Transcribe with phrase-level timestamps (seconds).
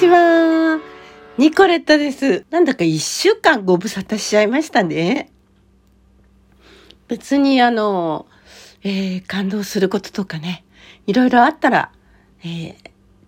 [0.00, 0.80] ちは。
[1.36, 2.46] ニコレットです。
[2.48, 5.30] なんだか一週間ご無沙汰しちゃいましたね。
[7.06, 8.26] 別にあの、
[8.82, 10.64] えー、感動することとかね、
[11.06, 11.92] いろいろあったら、
[12.42, 12.74] えー、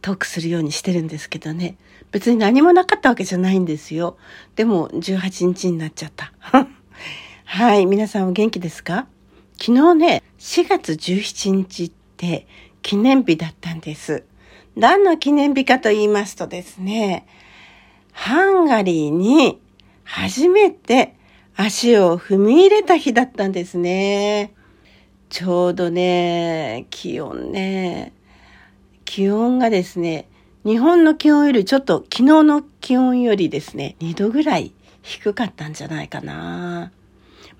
[0.00, 1.76] トークするようにしてるんですけどね。
[2.10, 4.16] 別に何もなかったわけじゃないんですよ。
[4.56, 6.32] でも、18日になっちゃった。
[7.44, 9.06] はい、皆さんお元気ですか？
[9.60, 12.46] 昨日ね、4月17日って
[12.80, 14.24] 記念日だったんです。
[14.76, 17.26] 何の記念日かと言いますとですね、
[18.12, 19.60] ハンガリーに
[20.04, 21.14] 初めて
[21.54, 24.54] 足を踏み入れた日だったんですね。
[25.28, 28.12] ちょうどね、気温ね、
[29.04, 30.28] 気温がですね、
[30.64, 36.92] 日本の気温よりちょっと昨日の気温よりですね、2度ぐらい低かったんじゃないかな。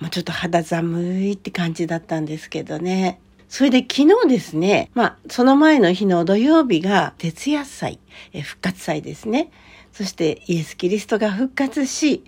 [0.01, 3.21] もうちょっと肌寒いって感じだったんですけどね。
[3.53, 7.99] それで昨日ですね、まあ、その前の日の土曜日が徹夜祭、
[8.33, 9.51] え復活祭ですね。
[9.93, 12.25] そしてイエス・キリストが復活し、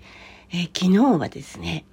[0.51, 1.83] え昨日はですね、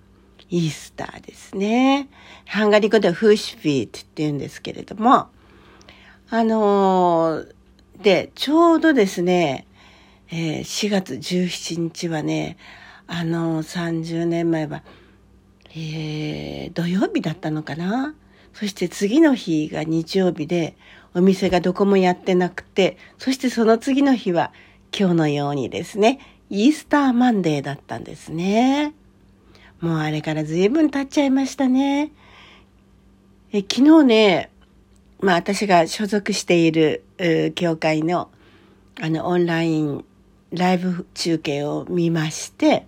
[0.51, 2.11] イースターですね。
[2.45, 5.29] ハンガリー語ではフーシュフィートって言うんですけれども、
[6.29, 9.67] あのー、で、ちょうどですね、
[10.31, 12.59] えー、4月17日はね、
[13.07, 14.83] あのー、30年前は、
[15.75, 18.15] えー、土曜日だったのかな
[18.55, 20.77] そして次の日が日曜日で、
[21.15, 24.53] お店がどこもやってなくて、そしてその次の日は
[24.99, 28.95] 今日のようにですね、イースターマンデーだったんですね。
[29.81, 32.13] もうあれから随分経っちゃいましたね。
[33.53, 34.51] え昨日ね、
[35.21, 37.05] まあ私が所属している
[37.55, 38.31] 教会の
[39.01, 40.05] あのオンライン
[40.53, 42.87] ライブ中継を見まして、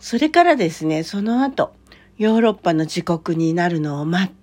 [0.00, 1.74] それからですね、その後、
[2.18, 4.35] ヨーロッパの時刻になるのを待って、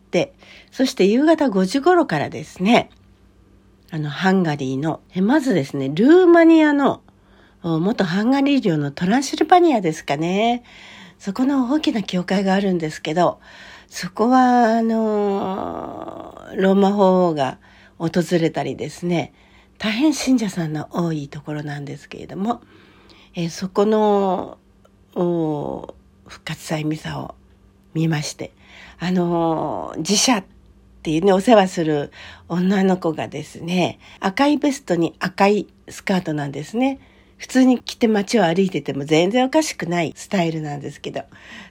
[0.72, 2.90] そして夕方5時頃からですね、
[3.92, 7.02] あの、ハンガリーの、まずですね、ルーマニアの、
[7.62, 10.64] 元ハンガリー領のトランシルバニアですかね。
[11.20, 13.40] そこの大きな教会があるんですけど、
[13.88, 17.60] そこは、あの、ローマ法王が
[18.00, 18.10] 訪
[18.40, 19.34] れたりですね、
[19.78, 22.62] 大変信者さんの多いところなんですけれども、
[23.36, 24.58] えそこの、
[25.14, 27.36] 復活祭ミサを
[27.94, 28.52] 見まして、
[29.00, 30.44] あの、自社っ
[31.04, 32.12] ていうね、お世話する
[32.48, 37.00] 女の子がですね、赤いベストに赤いスカートなんですね。
[37.38, 41.24] 普通に着て街を歩いてても全然おかしくないスタイルなんですけど、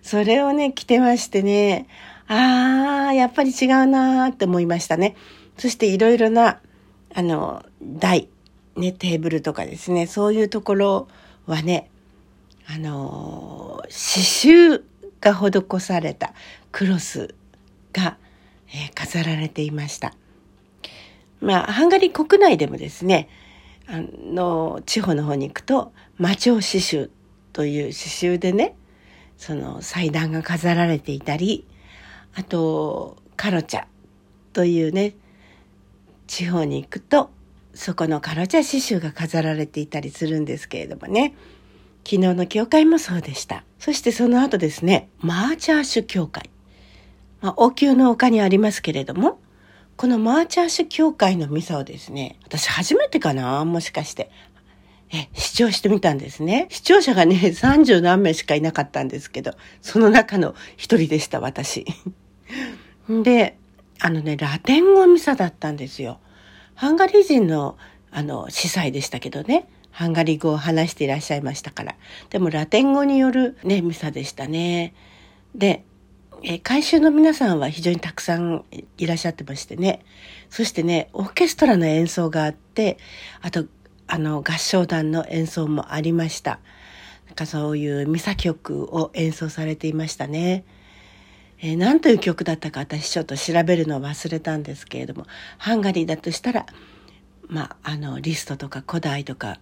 [0.03, 1.87] それをね、着てましてね、
[2.28, 5.16] あー、やっぱり違うなーって思いましたね。
[5.56, 6.61] そしていろいろな、
[7.15, 8.28] あの、台、
[8.77, 11.09] ね、テーブルとかですね、そういうところ
[11.47, 11.88] はね、
[12.66, 14.82] あの、刺繍
[15.22, 16.34] が施された
[16.72, 17.34] クロス
[17.93, 18.19] が、
[18.69, 20.12] えー、飾られていました。
[21.41, 23.28] まあ、ハンガリー国内でもですね、
[23.87, 27.11] あの、地方の方に行くと、魔鳥刺繍
[27.53, 28.75] という刺繍でね、
[29.38, 31.66] その祭壇が飾られていたり、
[32.34, 33.84] あと、カロチャ
[34.53, 35.15] というね、
[36.27, 37.31] 地方に行くと、
[37.75, 41.34] そこのカロチャ刺繍が飾られていたりするんですけれどもね。
[42.04, 43.64] 昨日の教会もそうでした。
[43.78, 46.50] そしてその後ですね、マーチャーシュ教会。
[47.40, 49.40] まあ、王宮の丘にありますけれども、
[49.96, 54.30] このマーチャーシュ教会のミサをですね、私初めてかなもしかして。
[55.14, 56.66] え、視聴してみたんですね。
[56.70, 59.52] 視聴者がね、30何名しかいなかったんですけど、
[59.82, 61.84] その中の一人でした、私。
[63.08, 63.58] で、
[64.00, 66.19] あのね、ラテン語ミサだったんですよ。
[66.74, 67.76] ハンガリー人の、
[68.10, 69.69] あの、司祭でしたけどね。
[69.92, 71.94] ハンガリー語を話していらっしゃいましたから。
[72.30, 74.94] でもラテン語によるね、ミサでしたね。
[75.54, 75.84] で、
[76.42, 78.64] え改修の皆さんは非常にたくさん
[78.98, 80.04] いらっしゃってましてね。
[80.50, 82.98] そしてね、オーケストラの演奏があって、
[83.42, 83.66] あと、
[84.08, 86.58] あの、合唱団の演奏もありました。
[87.26, 90.64] なんかそういうミサ曲を演奏されていましたね。
[91.60, 95.26] えー、何という曲だったか私ちょっと調べるのを忘れたんですけれども、
[95.58, 96.67] ハンガリーだとしたら、
[97.46, 99.61] まあ、あの、リストとか古代とか、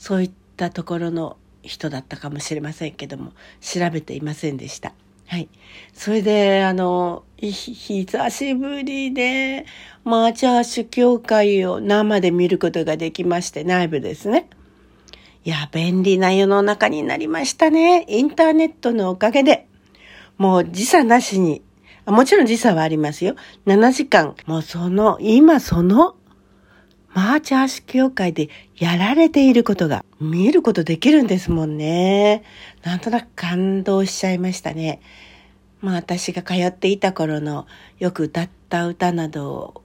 [0.00, 4.94] そういったところの人だったかもしれませんけども、調べていませんでした。
[5.26, 5.48] はい。
[5.92, 9.66] それで、あの、久しぶりで、
[10.02, 14.48] マーチャーシュ教会を生で見ることができまして、内部ですね。
[15.44, 18.06] いや、便利な世の中になりましたね。
[18.08, 19.68] インターネットのおかげで。
[20.38, 21.60] もう時差なしに。
[22.06, 23.36] もちろん時差はありますよ。
[23.66, 24.34] 7時間。
[24.46, 26.16] もうその、今その
[27.12, 32.44] マーチャー式協会でやられていることが見えることできるんですもんね。
[32.82, 35.00] なんとなく感動しちゃいましたね。
[35.80, 37.66] まあ私が通っていた頃の
[37.98, 39.82] よく歌った歌など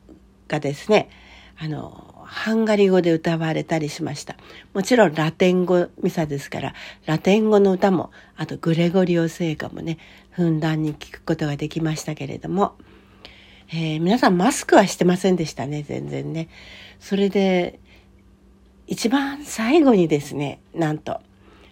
[0.48, 1.10] がですね、
[1.58, 4.36] あの、ハンガリー語で歌われたりしました。
[4.74, 6.74] もちろんラテン語ミサですから、
[7.06, 9.98] ラテン語の歌も、あとグレゴリオ聖歌もね、
[10.32, 12.76] ふんだんに聞くことができましたけれども、
[13.70, 16.50] えー、皆さんマスクはしてませんでしたね、全然ね。
[17.00, 17.80] それで、
[18.88, 21.20] 一番最後にですね、なんと、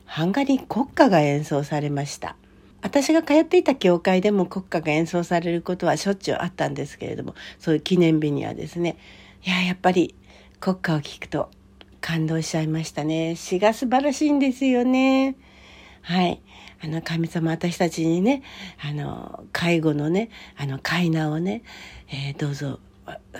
[0.06, 2.36] ハンガリー国歌が演奏されました。
[2.81, 8.98] 私が通っていた教会でも国歌が演奏されることはしょっちゅうあったんですけれども、そういう記念日にはですね、
[9.46, 10.16] いや、やっぱり
[10.60, 11.50] 国歌を聴くと
[12.01, 13.36] 感動しちゃいましたね。
[13.36, 15.36] 詩が素晴らしいんですよね。
[16.04, 16.42] はい。
[16.84, 18.44] あの、神様私たちにね、
[18.82, 21.64] あの、介護のね、あの、階段をね、
[22.10, 22.80] えー、どうぞ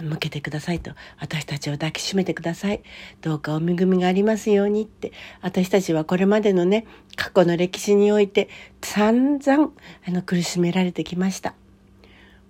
[0.02, 0.92] 向けてくださいと。
[1.20, 2.82] 私たちを抱きしめてください。
[3.22, 5.12] どうかお恵みがありますようにって。
[5.42, 8.50] 私たちはこれまでのね過去の歴史において
[8.82, 9.72] 散々
[10.08, 11.54] あの苦しめられてきました、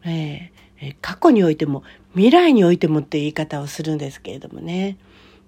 [0.06, 1.84] えー、過去においても
[2.14, 4.98] 未来においてもって言い方をするんですけれどもね。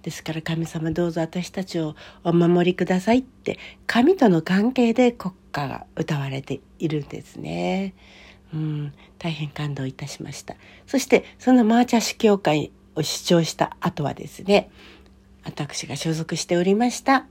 [0.05, 3.57] ですから神様どうぞ私たちをお守りくださいって
[3.87, 7.95] 神との関係で国歌が歌われているんですね。
[8.53, 10.57] うん、大変感動いたしました。
[10.85, 14.69] そしてそのマーチャー司教会を主張した後はですね、
[15.43, 17.25] 私が所属しておりました、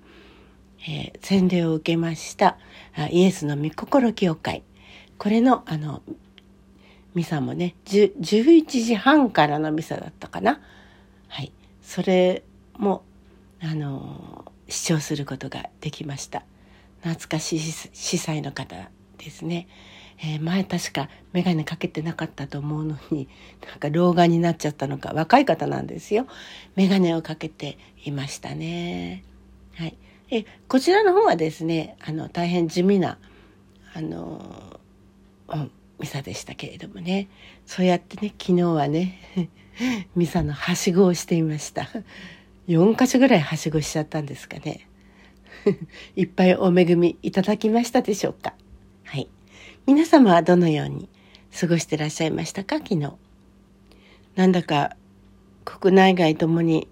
[0.88, 2.58] えー、洗礼を受けました
[3.12, 4.64] イエスの御心教会。
[5.16, 6.02] これのあの、
[7.14, 10.60] ミサもね、11時半からのミサだったかな。
[11.28, 11.52] はい。
[11.80, 12.42] それ
[12.78, 13.02] も、
[13.60, 16.44] あの、視聴することができました。
[17.02, 19.68] 懐かしい司祭の方ですね。
[20.18, 23.28] えー、前確か眼鏡かけてなかったと思うのに
[23.68, 26.26] なんか老眼になっちゃったのか若い方なんですよ
[26.76, 29.24] 眼鏡をかけていましたね。
[29.74, 29.96] はい、
[30.30, 33.18] えこちらの方はですねあの大変地味な
[33.92, 34.78] あの、
[35.48, 37.28] うん、ミサでしたけれどもね
[37.66, 39.50] そうやってね昨日はね
[40.14, 41.88] ミサのはしごをしていました
[42.68, 44.88] 4箇所ぐらいはしごしちゃったんですかね
[46.16, 48.54] いっぱいお恵みいただきましたでしょうか
[49.04, 49.28] はい
[49.86, 51.08] 皆様はどのように
[51.58, 52.78] 過ごしてらっしゃいましたか？
[52.78, 53.12] 昨日。
[54.34, 54.96] なんだか
[55.64, 56.88] 国内外ともに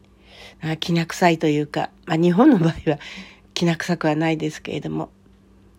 [0.79, 2.99] きな臭いというか、まあ、日本の場合は
[3.55, 5.11] きな臭くはないですけれども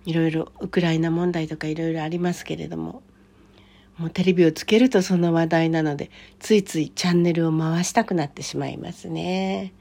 [0.05, 3.01] いろいろウクライナ問題とかいろいろありますけれども
[3.97, 9.71] もうテレビをつけるとその話題なのでついついチャンネルを回したくなってしまいますね。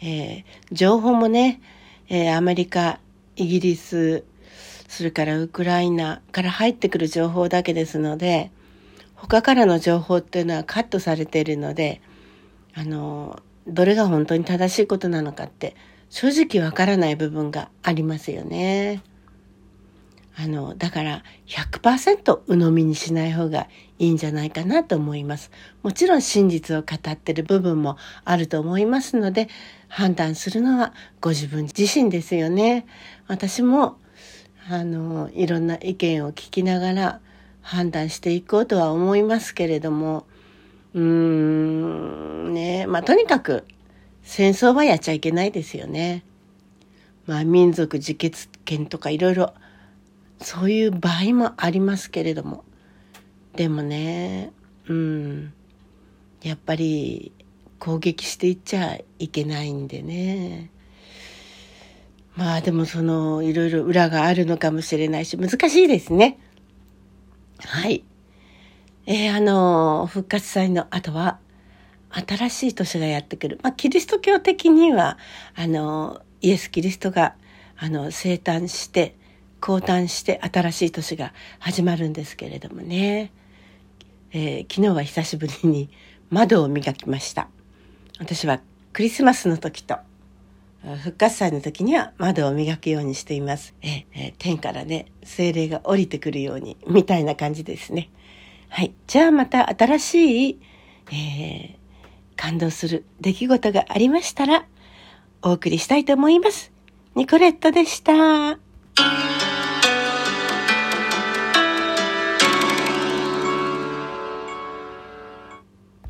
[0.00, 1.60] えー、情報もね、
[2.08, 3.00] えー、アメリカ
[3.36, 4.24] イギリス
[4.88, 8.50] それからウクライナから入ってくる情報だけですので、
[9.14, 12.00] 他からの情報っていうのはカットされているので、
[12.74, 15.74] あの、どれが本当に正しいことなのかって
[16.08, 19.02] 正直わからない部分がありますよね。
[20.38, 25.50] あの、だから100%鵜呑みにしない方がいいんじゃないかなと思います。
[25.82, 29.48] もちろん真実を語ってる部分もあると思いますので、
[29.88, 32.86] 判断するのはご自分自身ですよね。
[33.26, 33.96] 私も
[34.68, 37.20] あのいろんな意見を聞きながら
[37.62, 40.26] 判断していこうとは思いますけれども
[40.94, 43.64] うーんねまあとにかく
[44.22, 46.24] 戦争はやっちゃいけないですよね。
[47.26, 49.54] まあ民族自決権とかいろいろ
[50.40, 52.64] そういう場合もありますけれども
[53.56, 54.52] でもね
[54.88, 55.52] うん
[56.42, 57.32] やっぱり
[57.78, 60.70] 攻撃していっちゃいけないんでね
[62.36, 66.38] まあでもそのいろいろ裏があるのかもしれないし難しいですね。
[67.64, 68.04] はい。
[69.06, 71.38] えー、あの復活祭の後は
[72.10, 73.58] 新しい年がやってくる。
[73.62, 75.16] まあキリスト教的には
[75.54, 77.34] あのイエス・キリストが
[77.78, 79.16] あの生誕して
[79.60, 83.32] 降誕して新しい年が始まるんですけれどもね、
[84.32, 85.88] えー、昨日は久しぶりに
[86.30, 87.48] 窓を磨きました
[88.18, 88.60] 私は
[88.92, 89.96] クリスマスの時と
[90.94, 93.74] 復活祭の時には窓を磨くようにしています。
[93.82, 98.08] ええ天からね、精霊が降りてくるように、みたいな感じですね。
[98.68, 98.94] はい。
[99.08, 100.60] じゃあまた新しい、
[101.08, 101.76] えー、
[102.36, 104.66] 感動する出来事がありましたら、
[105.42, 106.70] お送りしたいと思います。
[107.16, 109.55] ニコレットでした。